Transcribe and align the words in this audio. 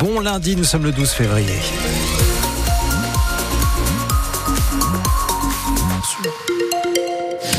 Bon 0.00 0.18
lundi, 0.18 0.56
nous 0.56 0.64
sommes 0.64 0.82
le 0.82 0.90
12 0.90 1.10
février. 1.10 1.54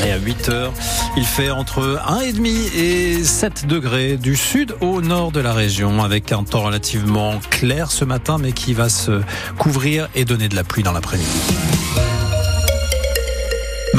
Et 0.04 0.12
à 0.12 0.18
8 0.18 0.48
heures, 0.50 0.72
il 1.16 1.24
fait 1.24 1.48
entre 1.48 1.98
1,5 2.06 2.76
et 2.76 3.24
7 3.24 3.66
degrés 3.66 4.18
du 4.18 4.36
sud 4.36 4.74
au 4.82 5.00
nord 5.00 5.32
de 5.32 5.40
la 5.40 5.54
région 5.54 6.02
avec 6.04 6.32
un 6.32 6.42
temps 6.42 6.64
relativement 6.64 7.40
clair 7.48 7.90
ce 7.90 8.04
matin 8.04 8.36
mais 8.38 8.52
qui 8.52 8.74
va 8.74 8.90
se 8.90 9.22
couvrir 9.56 10.10
et 10.14 10.26
donner 10.26 10.50
de 10.50 10.56
la 10.56 10.64
pluie 10.64 10.82
dans 10.82 10.92
l'après-midi. 10.92 11.30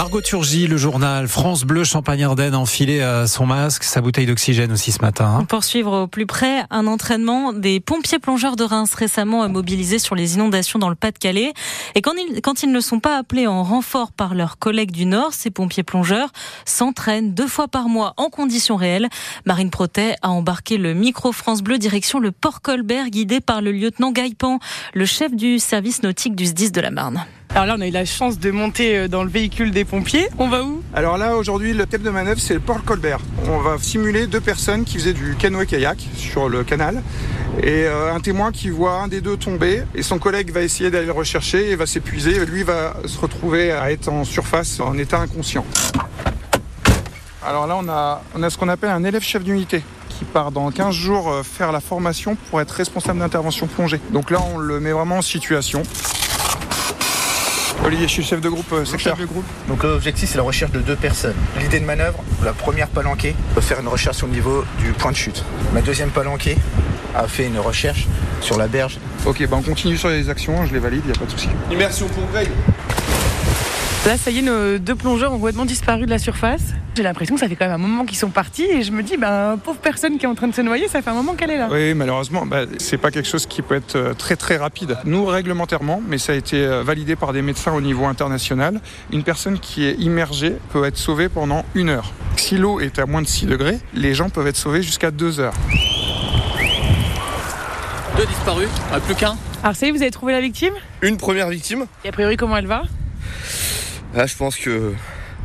Margot 0.01 0.19
le 0.19 0.77
journal 0.77 1.27
France 1.27 1.63
Bleu 1.63 1.83
Champagne-Ardenne 1.83 2.55
enfilé 2.55 3.01
à 3.01 3.27
son 3.27 3.45
masque, 3.45 3.83
sa 3.83 4.01
bouteille 4.01 4.25
d'oxygène 4.25 4.71
aussi 4.71 4.91
ce 4.91 4.99
matin. 4.99 5.25
Hein. 5.25 5.45
Pour 5.45 5.63
suivre 5.63 6.01
au 6.01 6.07
plus 6.07 6.25
près 6.25 6.63
un 6.71 6.87
entraînement 6.87 7.53
des 7.53 7.79
pompiers 7.79 8.17
plongeurs 8.17 8.55
de 8.55 8.63
Reims 8.63 8.95
récemment 8.95 9.47
mobilisés 9.47 9.99
sur 9.99 10.15
les 10.15 10.33
inondations 10.33 10.79
dans 10.79 10.89
le 10.89 10.95
Pas-de-Calais. 10.95 11.53
Et 11.93 12.01
quand 12.01 12.13
ils, 12.13 12.41
quand 12.41 12.63
ils 12.63 12.71
ne 12.71 12.79
sont 12.79 12.99
pas 12.99 13.15
appelés 13.15 13.45
en 13.45 13.61
renfort 13.61 14.11
par 14.11 14.33
leurs 14.33 14.57
collègues 14.57 14.89
du 14.89 15.05
Nord, 15.05 15.35
ces 15.35 15.51
pompiers 15.51 15.83
plongeurs 15.83 16.31
s'entraînent 16.65 17.35
deux 17.35 17.47
fois 17.47 17.67
par 17.67 17.87
mois 17.87 18.15
en 18.17 18.31
conditions 18.31 18.77
réelles. 18.77 19.07
Marine 19.45 19.69
Protet 19.69 20.15
a 20.23 20.31
embarqué 20.31 20.77
le 20.77 20.95
micro 20.95 21.31
France 21.31 21.61
Bleu 21.61 21.77
direction 21.77 22.17
le 22.17 22.31
port 22.31 22.63
Colbert 22.63 23.11
guidé 23.11 23.39
par 23.39 23.61
le 23.61 23.71
lieutenant 23.71 24.11
Gaïpan, 24.11 24.57
le 24.95 25.05
chef 25.05 25.35
du 25.35 25.59
service 25.59 26.01
nautique 26.01 26.35
du 26.35 26.47
SDIS 26.47 26.71
de 26.71 26.81
la 26.81 26.89
Marne. 26.89 27.23
Alors 27.53 27.65
là, 27.65 27.75
on 27.77 27.81
a 27.81 27.87
eu 27.87 27.91
la 27.91 28.05
chance 28.05 28.39
de 28.39 28.49
monter 28.49 28.97
euh, 28.97 29.07
dans 29.09 29.23
le 29.23 29.29
véhicule 29.29 29.71
des 29.71 29.83
pompiers. 29.83 30.29
On 30.39 30.47
va 30.47 30.63
où? 30.63 30.81
Alors 30.93 31.17
là, 31.17 31.35
aujourd'hui, 31.35 31.73
le 31.73 31.85
thème 31.85 32.01
de 32.01 32.09
manœuvre, 32.09 32.39
c'est 32.39 32.53
le 32.53 32.61
port 32.61 32.81
Colbert. 32.85 33.19
On 33.49 33.57
va 33.59 33.77
simuler 33.77 34.25
deux 34.25 34.39
personnes 34.39 34.85
qui 34.85 34.97
faisaient 34.97 35.11
du 35.11 35.35
canoë-kayak 35.35 35.97
sur 36.15 36.47
le 36.47 36.63
canal 36.63 37.03
et 37.61 37.83
euh, 37.87 38.13
un 38.13 38.21
témoin 38.21 38.53
qui 38.53 38.69
voit 38.69 38.93
un 38.93 39.09
des 39.09 39.19
deux 39.19 39.35
tomber 39.35 39.83
et 39.93 40.01
son 40.01 40.17
collègue 40.17 40.51
va 40.51 40.61
essayer 40.61 40.91
d'aller 40.91 41.07
le 41.07 41.11
rechercher 41.11 41.71
et 41.71 41.75
va 41.75 41.85
s'épuiser. 41.85 42.45
Lui 42.45 42.63
va 42.63 42.93
se 43.05 43.19
retrouver 43.19 43.73
à 43.73 43.91
être 43.91 44.07
en 44.07 44.23
surface 44.23 44.79
en 44.79 44.97
état 44.97 45.19
inconscient. 45.19 45.65
Alors 47.45 47.67
là, 47.67 47.75
on 47.77 47.89
a, 47.89 48.23
on 48.33 48.43
a 48.43 48.49
ce 48.49 48.57
qu'on 48.57 48.69
appelle 48.69 48.91
un 48.91 49.03
élève 49.03 49.23
chef 49.23 49.43
d'unité 49.43 49.83
qui 50.07 50.23
part 50.23 50.51
dans 50.51 50.71
15 50.71 50.95
jours 50.95 51.29
euh, 51.29 51.43
faire 51.43 51.73
la 51.73 51.81
formation 51.81 52.37
pour 52.49 52.61
être 52.61 52.71
responsable 52.71 53.19
d'intervention 53.19 53.67
plongée. 53.67 53.99
Donc 54.11 54.31
là, 54.31 54.39
on 54.53 54.57
le 54.57 54.79
met 54.79 54.93
vraiment 54.93 55.17
en 55.17 55.21
situation. 55.21 55.83
Olivier, 57.85 58.07
je 58.07 58.13
suis 58.13 58.23
chef 58.23 58.41
de 58.41 58.49
groupe 58.49 58.71
euh, 58.73 58.85
secteur. 58.85 59.17
de 59.17 59.25
groupe. 59.25 59.45
Donc 59.67 59.83
l'objectif 59.83 60.29
c'est 60.29 60.37
la 60.37 60.43
recherche 60.43 60.71
de 60.71 60.79
deux 60.79 60.95
personnes. 60.95 61.35
L'idée 61.59 61.79
de 61.79 61.85
manœuvre, 61.85 62.23
la 62.43 62.53
première 62.53 62.87
palanquée 62.87 63.35
peut 63.55 63.61
faire 63.61 63.79
une 63.79 63.87
recherche 63.87 64.23
au 64.23 64.27
niveau 64.27 64.63
du 64.79 64.91
point 64.93 65.11
de 65.11 65.15
chute. 65.17 65.43
Ma 65.73 65.81
deuxième 65.81 66.09
palanquée 66.09 66.57
a 67.15 67.27
fait 67.27 67.47
une 67.47 67.57
recherche 67.59 68.07
sur 68.39 68.57
la 68.57 68.67
berge. 68.67 68.99
Ok, 69.25 69.45
bah 69.47 69.57
on 69.59 69.61
continue 69.63 69.97
sur 69.97 70.09
les 70.09 70.29
actions, 70.29 70.65
je 70.65 70.73
les 70.73 70.79
valide, 70.79 71.01
il 71.05 71.11
n'y 71.11 71.17
a 71.17 71.19
pas 71.19 71.25
de 71.25 71.31
souci. 71.31 71.49
Immersion 71.71 72.07
pour 72.07 72.23
Greg. 72.31 72.49
Là, 74.03 74.17
ça 74.17 74.31
y 74.31 74.39
est, 74.39 74.41
nos 74.41 74.79
deux 74.79 74.95
plongeurs 74.95 75.31
ont 75.31 75.37
complètement 75.37 75.63
disparu 75.63 76.05
de 76.05 76.09
la 76.09 76.17
surface. 76.17 76.73
J'ai 76.95 77.03
l'impression 77.03 77.35
que 77.35 77.39
ça 77.39 77.47
fait 77.47 77.55
quand 77.55 77.65
même 77.65 77.75
un 77.75 77.77
moment 77.77 78.03
qu'ils 78.03 78.17
sont 78.17 78.31
partis 78.31 78.63
et 78.63 78.81
je 78.81 78.91
me 78.91 79.03
dis, 79.03 79.15
ben, 79.15 79.59
pauvre 79.63 79.77
personne 79.77 80.17
qui 80.17 80.25
est 80.25 80.27
en 80.27 80.33
train 80.33 80.47
de 80.47 80.55
se 80.55 80.61
noyer, 80.61 80.87
ça 80.87 81.03
fait 81.03 81.11
un 81.11 81.13
moment 81.13 81.35
qu'elle 81.35 81.51
est 81.51 81.57
là. 81.59 81.69
Oui, 81.71 81.93
malheureusement, 81.93 82.47
bah, 82.47 82.63
c'est 82.79 82.97
pas 82.97 83.11
quelque 83.11 83.27
chose 83.27 83.45
qui 83.45 83.61
peut 83.61 83.75
être 83.75 83.95
euh, 83.95 84.13
très 84.15 84.35
très 84.35 84.57
rapide. 84.57 84.97
Nous, 85.05 85.23
réglementairement, 85.23 86.01
mais 86.07 86.17
ça 86.17 86.33
a 86.33 86.35
été 86.35 86.65
euh, 86.65 86.81
validé 86.81 87.15
par 87.15 87.31
des 87.31 87.43
médecins 87.43 87.73
au 87.73 87.79
niveau 87.79 88.05
international, 88.05 88.81
une 89.13 89.21
personne 89.21 89.59
qui 89.59 89.85
est 89.85 89.93
immergée 89.99 90.55
peut 90.73 90.83
être 90.83 90.97
sauvée 90.97 91.29
pendant 91.29 91.63
une 91.75 91.89
heure. 91.89 92.11
Si 92.37 92.57
l'eau 92.57 92.79
est 92.79 92.97
à 92.97 93.05
moins 93.05 93.21
de 93.21 93.27
6 93.27 93.45
degrés, 93.45 93.77
les 93.93 94.15
gens 94.15 94.29
peuvent 94.29 94.47
être 94.47 94.57
sauvés 94.57 94.81
jusqu'à 94.81 95.11
deux 95.11 95.39
heures. 95.39 95.53
Deux 98.17 98.25
disparus, 98.25 98.69
ah, 98.91 98.99
plus 98.99 99.13
qu'un. 99.13 99.37
Alors 99.61 99.75
ça 99.75 99.85
y 99.85 99.89
est, 99.89 99.91
vous 99.91 100.01
avez 100.01 100.09
trouvé 100.09 100.33
la 100.33 100.41
victime? 100.41 100.73
Une 101.03 101.17
première 101.17 101.49
victime. 101.49 101.85
Et 102.03 102.09
a 102.09 102.11
priori, 102.11 102.35
comment 102.35 102.57
elle 102.57 102.65
va? 102.65 102.81
Là, 104.13 104.25
je 104.25 104.35
pense 104.35 104.57
que 104.57 104.93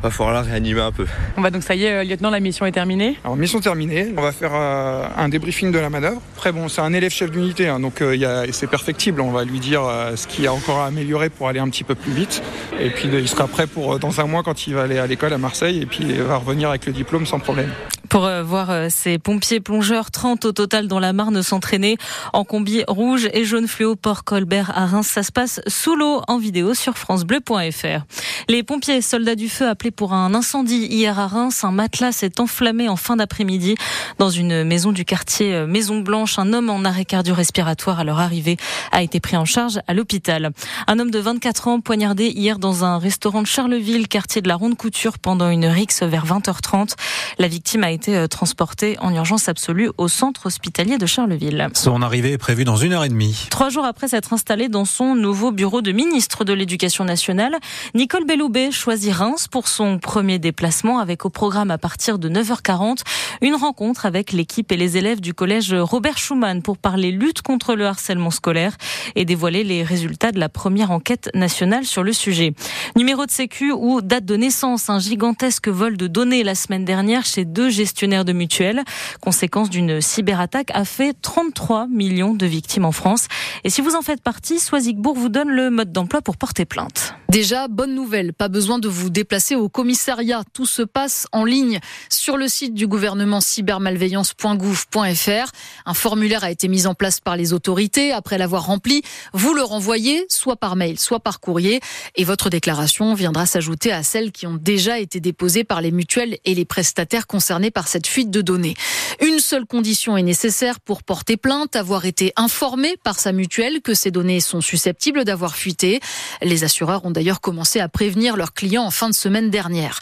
va 0.02 0.10
falloir 0.10 0.34
la 0.34 0.42
réanimer 0.42 0.80
un 0.80 0.92
peu. 0.92 1.06
On 1.36 1.42
va 1.42 1.50
donc 1.50 1.62
ça 1.62 1.74
y 1.74 1.84
est, 1.84 1.92
euh, 1.92 2.04
lieutenant, 2.04 2.30
la 2.30 2.40
mission 2.40 2.66
est 2.66 2.72
terminée. 2.72 3.16
Alors 3.24 3.36
mission 3.36 3.60
terminée, 3.60 4.12
on 4.16 4.22
va 4.22 4.32
faire 4.32 4.52
euh, 4.54 5.06
un 5.16 5.28
débriefing 5.28 5.72
de 5.72 5.78
la 5.78 5.90
manœuvre. 5.90 6.20
Après 6.36 6.52
bon, 6.52 6.68
c'est 6.68 6.80
un 6.80 6.92
élève 6.92 7.10
chef 7.10 7.30
d'unité, 7.30 7.68
hein, 7.68 7.80
donc 7.80 8.00
euh, 8.00 8.46
c'est 8.52 8.66
perfectible. 8.68 9.20
On 9.20 9.30
va 9.30 9.44
lui 9.44 9.58
dire 9.58 9.82
ce 10.14 10.26
qu'il 10.26 10.44
y 10.44 10.46
a 10.46 10.52
encore 10.52 10.80
à 10.80 10.86
améliorer 10.86 11.30
pour 11.30 11.48
aller 11.48 11.60
un 11.60 11.68
petit 11.68 11.84
peu 11.84 11.94
plus 11.94 12.12
vite. 12.12 12.42
Et 12.78 12.90
puis 12.90 13.08
il 13.12 13.28
sera 13.28 13.46
prêt 13.46 13.66
pour 13.66 13.98
dans 13.98 14.20
un 14.20 14.26
mois 14.26 14.42
quand 14.42 14.66
il 14.66 14.74
va 14.74 14.82
aller 14.82 14.98
à 14.98 15.06
l'école 15.06 15.32
à 15.32 15.38
Marseille 15.38 15.80
et 15.82 15.86
puis 15.86 16.04
il 16.08 16.22
va 16.22 16.36
revenir 16.36 16.68
avec 16.68 16.86
le 16.86 16.92
diplôme 16.92 17.26
sans 17.26 17.38
problème. 17.38 17.70
Pour 18.08 18.30
voir 18.44 18.88
ces 18.88 19.18
pompiers 19.18 19.60
plongeurs, 19.60 20.10
30 20.12 20.44
au 20.44 20.52
total 20.52 20.86
dans 20.86 21.00
la 21.00 21.12
Marne 21.12 21.42
s'entraîner 21.42 21.96
en 22.32 22.44
combi 22.44 22.84
rouge 22.86 23.28
et 23.32 23.44
jaune 23.44 23.66
fluo 23.66 23.96
Port 23.96 24.24
Colbert 24.24 24.70
à 24.76 24.86
Reims. 24.86 25.08
Ça 25.08 25.22
se 25.22 25.32
passe 25.32 25.60
sous 25.66 25.96
l'eau 25.96 26.22
en 26.28 26.38
vidéo 26.38 26.74
sur 26.74 26.96
francebleu.fr. 26.96 28.04
Les 28.48 28.62
pompiers 28.62 29.00
soldats 29.02 29.34
du 29.34 29.48
feu 29.48 29.68
appelés 29.68 29.85
pour 29.90 30.12
un 30.12 30.34
incendie 30.34 30.86
hier 30.86 31.18
à 31.18 31.26
Reims. 31.26 31.64
Un 31.64 31.70
matelas 31.70 32.12
s'est 32.12 32.40
enflammé 32.40 32.88
en 32.88 32.96
fin 32.96 33.16
d'après-midi 33.16 33.74
dans 34.18 34.30
une 34.30 34.64
maison 34.64 34.92
du 34.92 35.04
quartier 35.04 35.54
euh, 35.54 35.66
Maison 35.66 36.00
Blanche. 36.00 36.38
Un 36.38 36.52
homme 36.52 36.70
en 36.70 36.84
arrêt 36.84 37.04
cardio-respiratoire 37.04 38.00
à 38.00 38.04
leur 38.04 38.20
arrivée 38.20 38.56
a 38.92 39.02
été 39.02 39.20
pris 39.20 39.36
en 39.36 39.44
charge 39.44 39.80
à 39.86 39.94
l'hôpital. 39.94 40.50
Un 40.86 40.98
homme 40.98 41.10
de 41.10 41.18
24 41.18 41.68
ans 41.68 41.80
poignardé 41.80 42.28
hier 42.28 42.58
dans 42.58 42.84
un 42.84 42.98
restaurant 42.98 43.42
de 43.42 43.46
Charleville, 43.46 44.08
quartier 44.08 44.42
de 44.42 44.48
la 44.48 44.56
Ronde 44.56 44.76
Couture, 44.76 45.18
pendant 45.18 45.50
une 45.50 45.66
rixe 45.66 46.02
vers 46.02 46.26
20h30. 46.26 46.94
La 47.38 47.48
victime 47.48 47.84
a 47.84 47.90
été 47.90 48.16
euh, 48.16 48.26
transportée 48.26 48.96
en 49.00 49.14
urgence 49.14 49.48
absolue 49.48 49.90
au 49.98 50.08
centre 50.08 50.46
hospitalier 50.46 50.98
de 50.98 51.06
Charleville. 51.06 51.68
Son 51.74 52.02
arrivée 52.02 52.32
est 52.32 52.38
prévue 52.38 52.64
dans 52.64 52.76
une 52.76 52.92
heure 52.92 53.04
et 53.04 53.08
demie. 53.08 53.46
Trois 53.50 53.68
jours 53.68 53.84
après 53.84 54.08
s'être 54.08 54.32
installé 54.32 54.68
dans 54.68 54.84
son 54.84 55.14
nouveau 55.14 55.52
bureau 55.52 55.82
de 55.82 55.92
ministre 55.92 56.44
de 56.44 56.52
l'Éducation 56.52 57.04
nationale, 57.04 57.56
Nicole 57.94 58.24
Belloubet 58.24 58.70
choisit 58.70 59.12
Reims 59.12 59.48
pour 59.48 59.68
son 59.76 59.98
premier 59.98 60.38
déplacement 60.38 61.00
avec 61.00 61.26
au 61.26 61.28
programme 61.28 61.70
à 61.70 61.76
partir 61.76 62.18
de 62.18 62.30
9h40 62.30 63.00
une 63.42 63.54
rencontre 63.54 64.06
avec 64.06 64.32
l'équipe 64.32 64.72
et 64.72 64.76
les 64.78 64.96
élèves 64.96 65.20
du 65.20 65.34
collège 65.34 65.74
Robert 65.74 66.16
Schumann 66.16 66.62
pour 66.62 66.78
parler 66.78 67.10
lutte 67.10 67.42
contre 67.42 67.74
le 67.74 67.84
harcèlement 67.84 68.30
scolaire 68.30 68.74
et 69.16 69.26
dévoiler 69.26 69.64
les 69.64 69.82
résultats 69.82 70.32
de 70.32 70.40
la 70.40 70.48
première 70.48 70.92
enquête 70.92 71.28
nationale 71.34 71.84
sur 71.84 72.02
le 72.02 72.14
sujet. 72.14 72.54
Numéro 72.96 73.26
de 73.26 73.30
sécu 73.30 73.70
ou 73.70 74.00
date 74.00 74.24
de 74.24 74.36
naissance, 74.36 74.88
un 74.88 74.98
gigantesque 74.98 75.68
vol 75.68 75.98
de 75.98 76.06
données 76.06 76.42
la 76.42 76.54
semaine 76.54 76.86
dernière 76.86 77.26
chez 77.26 77.44
deux 77.44 77.68
gestionnaires 77.68 78.24
de 78.24 78.32
mutuelles. 78.32 78.82
Conséquence 79.20 79.68
d'une 79.68 80.00
cyberattaque 80.00 80.70
a 80.72 80.86
fait 80.86 81.14
33 81.20 81.86
millions 81.88 82.32
de 82.32 82.46
victimes 82.46 82.86
en 82.86 82.92
France. 82.92 83.26
Et 83.64 83.68
si 83.68 83.82
vous 83.82 83.94
en 83.94 84.00
faites 84.00 84.22
partie, 84.22 84.58
Soisigbourg 84.58 85.16
vous 85.16 85.28
donne 85.28 85.50
le 85.50 85.68
mode 85.68 85.92
d'emploi 85.92 86.22
pour 86.22 86.38
porter 86.38 86.64
plainte. 86.64 87.15
Déjà, 87.28 87.68
bonne 87.68 87.94
nouvelle, 87.94 88.32
pas 88.32 88.48
besoin 88.48 88.78
de 88.78 88.88
vous 88.88 89.10
déplacer 89.10 89.56
au 89.56 89.68
commissariat. 89.68 90.44
Tout 90.52 90.64
se 90.64 90.82
passe 90.82 91.26
en 91.32 91.44
ligne 91.44 91.80
sur 92.08 92.36
le 92.36 92.46
site 92.46 92.72
du 92.72 92.86
gouvernement 92.86 93.40
cybermalveillance.gouv.fr. 93.40 95.50
Un 95.86 95.94
formulaire 95.94 96.44
a 96.44 96.52
été 96.52 96.68
mis 96.68 96.86
en 96.86 96.94
place 96.94 97.18
par 97.18 97.36
les 97.36 97.52
autorités. 97.52 98.12
Après 98.12 98.38
l'avoir 98.38 98.66
rempli, 98.66 99.02
vous 99.32 99.54
le 99.54 99.62
renvoyez 99.62 100.24
soit 100.28 100.54
par 100.56 100.76
mail, 100.76 101.00
soit 101.00 101.18
par 101.18 101.40
courrier 101.40 101.80
et 102.14 102.22
votre 102.22 102.48
déclaration 102.48 103.12
viendra 103.14 103.44
s'ajouter 103.44 103.90
à 103.92 104.04
celles 104.04 104.30
qui 104.30 104.46
ont 104.46 104.56
déjà 104.56 105.00
été 105.00 105.18
déposées 105.18 105.64
par 105.64 105.80
les 105.80 105.90
mutuelles 105.90 106.38
et 106.44 106.54
les 106.54 106.64
prestataires 106.64 107.26
concernés 107.26 107.72
par 107.72 107.88
cette 107.88 108.06
fuite 108.06 108.30
de 108.30 108.40
données. 108.40 108.74
Une 109.20 109.40
seule 109.40 109.66
condition 109.66 110.16
est 110.16 110.22
nécessaire 110.22 110.78
pour 110.78 111.02
porter 111.02 111.36
plainte, 111.36 111.74
avoir 111.74 112.04
été 112.04 112.32
informé 112.36 112.96
par 113.02 113.18
sa 113.18 113.32
mutuelle 113.32 113.82
que 113.82 113.94
ces 113.94 114.12
données 114.12 114.40
sont 114.40 114.60
susceptibles 114.60 115.24
d'avoir 115.24 115.56
fuité. 115.56 116.00
Les 116.40 116.62
assureurs 116.64 117.04
ont 117.04 117.15
d'ailleurs 117.16 117.40
commencé 117.40 117.80
à 117.80 117.88
prévenir 117.88 118.36
leurs 118.36 118.52
clients 118.52 118.84
en 118.84 118.90
fin 118.90 119.08
de 119.08 119.14
semaine 119.14 119.48
dernière. 119.48 120.00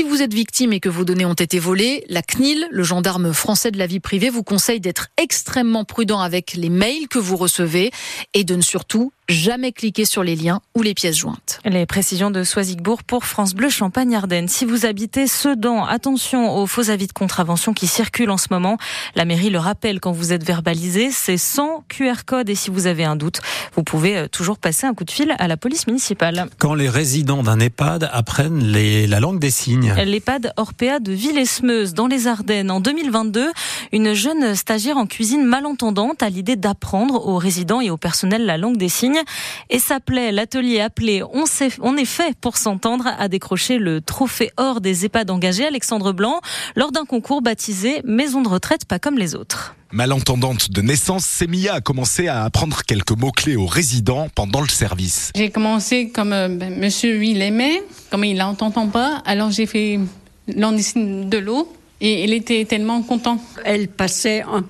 Si 0.00 0.08
vous 0.08 0.22
êtes 0.22 0.32
victime 0.32 0.72
et 0.72 0.80
que 0.80 0.88
vos 0.88 1.04
données 1.04 1.26
ont 1.26 1.34
été 1.34 1.58
volées, 1.58 2.06
la 2.08 2.22
CNIL, 2.22 2.66
le 2.70 2.82
gendarme 2.82 3.34
français 3.34 3.70
de 3.70 3.76
la 3.76 3.86
vie 3.86 4.00
privée, 4.00 4.30
vous 4.30 4.42
conseille 4.42 4.80
d'être 4.80 5.08
extrêmement 5.18 5.84
prudent 5.84 6.20
avec 6.20 6.54
les 6.54 6.70
mails 6.70 7.06
que 7.06 7.18
vous 7.18 7.36
recevez 7.36 7.90
et 8.32 8.44
de 8.44 8.56
ne 8.56 8.62
surtout 8.62 9.12
jamais 9.30 9.72
cliquer 9.72 10.04
sur 10.04 10.24
les 10.24 10.36
liens 10.36 10.60
ou 10.74 10.82
les 10.82 10.94
pièces 10.94 11.16
jointes. 11.16 11.60
Les 11.64 11.86
précisions 11.86 12.30
de 12.30 12.42
Soisigbourg 12.42 13.04
pour 13.04 13.24
France 13.24 13.54
Bleu 13.54 13.68
Champagne-Ardenne. 13.68 14.48
Si 14.48 14.64
vous 14.64 14.86
habitez 14.86 15.26
Sedan, 15.26 15.84
attention 15.84 16.56
aux 16.56 16.66
faux 16.66 16.90
avis 16.90 17.06
de 17.06 17.12
contravention 17.12 17.72
qui 17.72 17.86
circulent 17.86 18.30
en 18.30 18.38
ce 18.38 18.48
moment. 18.50 18.76
La 19.14 19.24
mairie 19.24 19.50
le 19.50 19.58
rappelle 19.58 20.00
quand 20.00 20.12
vous 20.12 20.32
êtes 20.32 20.44
verbalisé, 20.44 21.10
c'est 21.12 21.36
sans 21.36 21.84
QR 21.88 22.24
code 22.26 22.50
et 22.50 22.54
si 22.54 22.70
vous 22.70 22.86
avez 22.86 23.04
un 23.04 23.16
doute, 23.16 23.40
vous 23.76 23.84
pouvez 23.84 24.16
euh, 24.16 24.28
toujours 24.28 24.58
passer 24.58 24.86
un 24.86 24.94
coup 24.94 25.04
de 25.04 25.10
fil 25.10 25.34
à 25.38 25.46
la 25.46 25.56
police 25.56 25.86
municipale. 25.86 26.48
Quand 26.58 26.74
les 26.74 26.88
résidents 26.88 27.42
d'un 27.42 27.60
EHPAD 27.60 28.10
apprennent 28.12 28.64
les, 28.64 29.06
la 29.06 29.20
langue 29.20 29.38
des 29.38 29.50
signes. 29.50 29.89
L'EHPAD 29.96 30.52
Orpea 30.56 31.00
de 31.00 31.12
Villesmeuse 31.12 31.94
dans 31.94 32.06
les 32.06 32.26
Ardennes 32.26 32.70
en 32.70 32.80
2022, 32.80 33.50
une 33.92 34.14
jeune 34.14 34.54
stagiaire 34.54 34.96
en 34.96 35.06
cuisine 35.06 35.44
malentendante 35.44 36.22
a 36.22 36.30
l'idée 36.30 36.56
d'apprendre 36.56 37.26
aux 37.26 37.36
résidents 37.36 37.80
et 37.80 37.90
au 37.90 37.96
personnel 37.96 38.46
la 38.46 38.56
langue 38.56 38.76
des 38.76 38.88
signes. 38.88 39.20
Et 39.68 39.78
s'appelait 39.78 40.32
l'atelier 40.32 40.80
appelé 40.80 41.22
On, 41.32 41.96
est 41.96 42.04
fait 42.04 42.36
pour 42.40 42.56
s'entendre 42.56 43.08
à 43.18 43.28
décrocher 43.28 43.78
le 43.78 44.00
trophée 44.00 44.50
or 44.56 44.80
des 44.80 45.04
EHPAD 45.04 45.30
engagés 45.30 45.66
Alexandre 45.66 46.12
Blanc 46.12 46.40
lors 46.76 46.92
d'un 46.92 47.04
concours 47.04 47.42
baptisé 47.42 48.00
Maison 48.04 48.42
de 48.42 48.48
retraite 48.48 48.84
pas 48.84 48.98
comme 48.98 49.18
les 49.18 49.34
autres. 49.34 49.74
Malentendante 49.92 50.70
de 50.70 50.82
naissance, 50.82 51.24
Semilla 51.26 51.74
a 51.74 51.80
commencé 51.80 52.28
à 52.28 52.44
apprendre 52.44 52.82
quelques 52.86 53.10
mots-clés 53.10 53.56
aux 53.56 53.66
résidents 53.66 54.28
pendant 54.36 54.60
le 54.60 54.68
service. 54.68 55.32
J'ai 55.34 55.50
commencé 55.50 56.10
comme 56.10 56.32
euh, 56.32 56.48
ben, 56.48 56.78
monsieur, 56.78 57.18
lui, 57.18 57.32
il 57.32 57.42
aimait, 57.42 57.82
comme 58.08 58.22
il 58.22 58.36
n'entend 58.36 58.70
pas, 58.88 59.20
alors 59.26 59.50
j'ai 59.50 59.66
fait 59.66 59.98
l'andicine 60.46 61.28
de 61.28 61.38
l'eau 61.38 61.72
et 62.00 62.22
il 62.22 62.32
était 62.32 62.64
tellement 62.66 63.02
content. 63.02 63.42
Elle 63.64 63.88
passait 63.88 64.44
en 64.44 64.62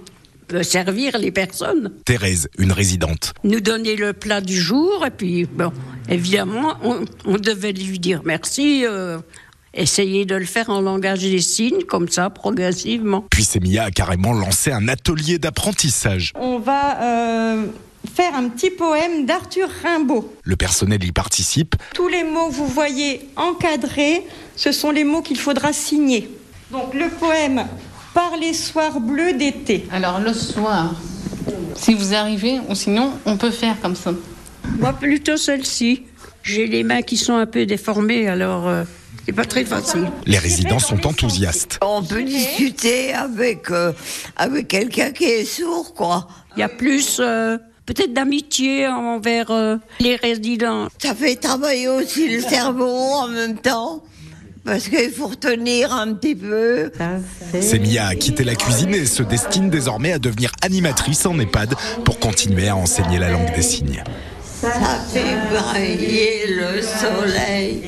servir 0.62 1.18
les 1.18 1.30
personnes. 1.30 1.92
Thérèse, 2.06 2.48
une 2.58 2.72
résidente. 2.72 3.34
Nous 3.44 3.60
donner 3.60 3.96
le 3.96 4.14
plat 4.14 4.40
du 4.40 4.58
jour 4.58 5.04
et 5.06 5.10
puis 5.10 5.44
bon, 5.44 5.70
évidemment, 6.08 6.76
on, 6.82 7.04
on 7.26 7.36
devait 7.36 7.72
lui 7.72 7.98
dire 7.98 8.22
merci. 8.24 8.84
Euh, 8.86 9.18
essayer 9.74 10.24
de 10.24 10.34
le 10.34 10.44
faire 10.44 10.70
en 10.70 10.80
langage 10.80 11.20
des 11.20 11.40
signes, 11.40 11.84
comme 11.84 12.08
ça, 12.08 12.30
progressivement. 12.30 13.24
Puis 13.30 13.44
Semilla 13.44 13.84
a 13.84 13.90
carrément 13.90 14.32
lancé 14.32 14.72
un 14.72 14.88
atelier 14.88 15.38
d'apprentissage. 15.38 16.32
On 16.34 16.58
va 16.58 17.02
euh, 17.02 17.66
faire 18.14 18.34
un 18.34 18.48
petit 18.48 18.70
poème 18.70 19.26
d'Arthur 19.26 19.68
Rimbaud. 19.82 20.34
Le 20.42 20.56
personnel 20.56 21.02
y 21.04 21.12
participe. 21.12 21.76
Tous 21.94 22.08
les 22.08 22.24
mots 22.24 22.48
que 22.48 22.54
vous 22.54 22.66
voyez 22.66 23.28
encadrés, 23.36 24.26
ce 24.56 24.72
sont 24.72 24.90
les 24.90 25.04
mots 25.04 25.22
qu'il 25.22 25.38
faudra 25.38 25.72
signer. 25.72 26.28
Donc 26.70 26.94
le 26.94 27.08
poème 27.08 27.66
Par 28.14 28.36
les 28.36 28.54
soirs 28.54 29.00
bleus 29.00 29.34
d'été. 29.34 29.86
Alors 29.92 30.20
le 30.20 30.32
soir, 30.32 30.94
si 31.74 31.94
vous 31.94 32.14
arrivez, 32.14 32.60
ou 32.68 32.74
sinon 32.74 33.12
on 33.24 33.36
peut 33.36 33.50
faire 33.50 33.80
comme 33.80 33.96
ça. 33.96 34.12
Moi 34.78 34.92
plutôt 34.92 35.36
celle-ci. 35.36 36.04
J'ai 36.42 36.66
les 36.66 36.82
mains 36.84 37.02
qui 37.02 37.16
sont 37.16 37.34
un 37.34 37.46
peu 37.46 37.66
déformées, 37.66 38.26
alors 38.26 38.66
euh, 38.66 38.84
c'est 39.30 39.36
pas 39.36 39.44
très 39.44 39.64
facile. 39.64 40.10
Les 40.26 40.38
résidents 40.38 40.80
sont 40.80 41.06
enthousiastes. 41.06 41.78
On 41.82 42.02
peut 42.02 42.24
discuter 42.24 43.12
avec, 43.12 43.70
euh, 43.70 43.92
avec 44.34 44.66
quelqu'un 44.66 45.12
qui 45.12 45.22
est 45.22 45.44
sourd, 45.44 45.94
quoi. 45.94 46.26
Il 46.56 46.60
y 46.60 46.62
a 46.64 46.68
plus 46.68 47.18
euh, 47.20 47.56
peut-être 47.86 48.12
d'amitié 48.12 48.88
envers 48.88 49.52
euh, 49.52 49.76
les 50.00 50.16
résidents. 50.16 50.88
Ça 50.98 51.14
fait 51.14 51.36
travailler 51.36 51.86
aussi 51.86 52.28
le 52.28 52.40
cerveau 52.40 52.90
en 52.90 53.28
même 53.28 53.56
temps. 53.58 54.02
Parce 54.64 54.88
qu'il 54.88 55.12
faut 55.12 55.28
retenir 55.28 55.94
un 55.94 56.12
petit 56.14 56.34
peu. 56.34 56.90
Semilla 57.60 58.08
a 58.08 58.16
quitté 58.16 58.42
la 58.42 58.56
cuisine 58.56 58.92
et 58.94 59.06
se 59.06 59.22
destine 59.22 59.70
désormais 59.70 60.12
à 60.12 60.18
devenir 60.18 60.50
animatrice 60.62 61.24
en 61.24 61.38
EHPAD 61.38 61.76
pour 62.04 62.18
continuer 62.18 62.66
à 62.66 62.74
enseigner 62.74 63.20
la 63.20 63.30
langue 63.30 63.54
des 63.54 63.62
signes. 63.62 64.02
Ça 64.60 64.68
fait 65.10 65.38
briller 65.48 66.48
le 66.48 66.82
soleil. 66.82 67.82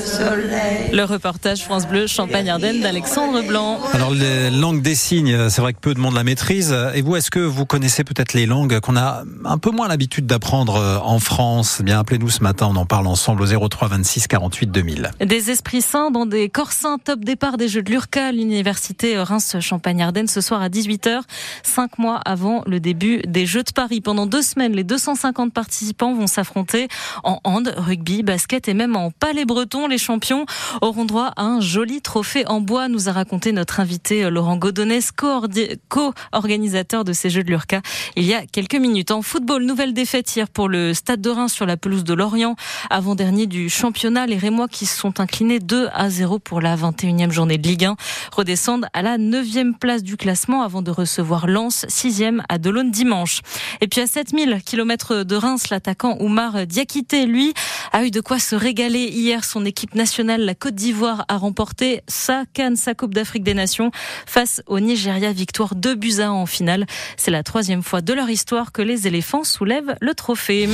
Le 0.00 0.06
soleil. 0.06 0.90
Le 0.92 1.04
reportage 1.04 1.62
France 1.62 1.86
Bleu 1.86 2.06
Champagne-Ardenne 2.06 2.80
d'Alexandre 2.80 3.42
Blanc. 3.46 3.78
Alors, 3.92 4.12
les 4.12 4.50
langues 4.50 4.80
des 4.80 4.94
signes, 4.94 5.50
c'est 5.50 5.60
vrai 5.60 5.74
que 5.74 5.78
peu 5.78 5.92
de 5.92 6.00
monde 6.00 6.14
la 6.14 6.24
maîtrise. 6.24 6.74
Et 6.94 7.02
vous, 7.02 7.16
est-ce 7.16 7.30
que 7.30 7.40
vous 7.40 7.66
connaissez 7.66 8.02
peut-être 8.02 8.32
les 8.32 8.46
langues 8.46 8.80
qu'on 8.80 8.96
a 8.96 9.24
un 9.44 9.58
peu 9.58 9.70
moins 9.70 9.88
l'habitude 9.88 10.26
d'apprendre 10.26 10.76
euh, 10.76 10.98
en 11.02 11.18
France? 11.18 11.78
Eh 11.80 11.82
Bien, 11.82 11.98
appelez-nous 11.98 12.30
ce 12.30 12.42
matin, 12.42 12.68
on 12.70 12.76
en 12.76 12.86
parle 12.86 13.06
ensemble 13.06 13.42
au 13.42 13.68
03 13.68 13.88
26 13.88 14.26
48 14.26 14.70
2000. 14.70 15.10
Des 15.20 15.50
esprits 15.50 15.82
saints 15.82 16.10
dans 16.10 16.24
des 16.24 16.48
corps 16.48 16.72
saints, 16.72 16.98
top 16.98 17.20
départ 17.20 17.58
des 17.58 17.68
Jeux 17.68 17.82
de 17.82 17.90
l'URCA 17.90 18.28
à 18.28 18.32
l'université 18.32 19.18
Reims-Champagne-Ardenne 19.18 20.28
ce 20.28 20.40
soir 20.40 20.62
à 20.62 20.68
18h, 20.68 21.20
cinq 21.62 21.98
mois 21.98 22.16
avant 22.24 22.62
le 22.66 22.80
début 22.80 23.20
des 23.26 23.44
Jeux 23.44 23.64
de 23.64 23.72
Paris. 23.72 24.00
Pendant 24.00 24.26
deux 24.26 24.42
semaines, 24.42 24.72
les 24.72 24.84
250 24.84 25.52
participants 25.52 26.14
vont 26.14 26.26
s'affronter 26.26 26.88
en 27.22 27.40
hand, 27.44 27.74
rugby, 27.76 28.22
basket 28.22 28.66
et 28.68 28.74
même 28.74 28.96
en 28.96 29.10
palais 29.10 29.44
breton. 29.44 29.88
Les 29.90 29.98
champions 29.98 30.46
auront 30.82 31.04
droit 31.04 31.32
à 31.34 31.42
un 31.42 31.60
joli 31.60 32.00
trophée 32.00 32.46
en 32.46 32.60
bois, 32.60 32.86
nous 32.86 33.08
a 33.08 33.12
raconté 33.12 33.50
notre 33.50 33.80
invité 33.80 34.24
euh, 34.24 34.30
Laurent 34.30 34.56
Godonès, 34.56 35.10
co-organisateur 35.10 37.02
de 37.02 37.12
ces 37.12 37.28
Jeux 37.28 37.42
de 37.42 37.48
l'URCA, 37.48 37.82
il 38.14 38.22
y 38.22 38.32
a 38.32 38.46
quelques 38.46 38.76
minutes. 38.76 39.10
En 39.10 39.20
football, 39.20 39.64
nouvelle 39.64 39.92
défaite 39.92 40.36
hier 40.36 40.48
pour 40.48 40.68
le 40.68 40.94
Stade 40.94 41.20
de 41.20 41.28
Reims 41.28 41.52
sur 41.52 41.66
la 41.66 41.76
pelouse 41.76 42.04
de 42.04 42.14
Lorient, 42.14 42.54
avant-dernier 42.88 43.48
du 43.48 43.68
championnat. 43.68 44.28
Les 44.28 44.36
Rémois 44.36 44.68
qui 44.68 44.86
se 44.86 44.96
sont 44.96 45.18
inclinés 45.18 45.58
2 45.58 45.88
à 45.92 46.08
0 46.08 46.38
pour 46.38 46.60
la 46.60 46.76
21e 46.76 47.32
journée 47.32 47.58
de 47.58 47.66
Ligue 47.66 47.86
1 47.86 47.96
redescendent 48.30 48.86
à 48.92 49.02
la 49.02 49.18
9e 49.18 49.76
place 49.76 50.04
du 50.04 50.16
classement 50.16 50.62
avant 50.62 50.82
de 50.82 50.92
recevoir 50.92 51.48
Lens, 51.48 51.84
6e 51.88 52.42
à 52.48 52.58
Delaune 52.58 52.92
dimanche. 52.92 53.40
Et 53.80 53.88
puis 53.88 54.00
à 54.02 54.06
7000 54.06 54.60
km 54.64 55.24
de 55.24 55.34
Reims, 55.34 55.68
l'attaquant 55.70 56.16
Oumar 56.20 56.64
Diakité, 56.64 57.26
lui, 57.26 57.54
a 57.92 58.04
eu 58.04 58.12
de 58.12 58.20
quoi 58.20 58.38
se 58.38 58.54
régaler 58.54 59.08
hier. 59.08 59.44
Son 59.44 59.64
équipe 59.64 59.79
nationale, 59.94 60.44
la 60.44 60.54
Côte 60.54 60.74
d'Ivoire, 60.74 61.24
a 61.28 61.36
remporté 61.36 62.02
sa 62.08 62.44
canne, 62.52 62.76
sa 62.76 62.94
Coupe 62.94 63.14
d'Afrique 63.14 63.42
des 63.42 63.54
Nations 63.54 63.90
face 64.26 64.62
au 64.66 64.80
Nigeria. 64.80 65.32
Victoire 65.32 65.74
2 65.74 65.94
buts 65.94 66.20
à 66.20 66.28
1 66.28 66.30
en 66.30 66.46
finale. 66.46 66.86
C'est 67.16 67.30
la 67.30 67.42
troisième 67.42 67.82
fois 67.82 68.00
de 68.00 68.12
leur 68.12 68.30
histoire 68.30 68.72
que 68.72 68.82
les 68.82 69.06
éléphants 69.06 69.44
soulèvent 69.44 69.96
le 70.00 70.14
trophée. 70.14 70.68